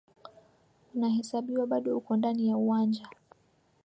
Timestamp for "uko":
1.99-2.15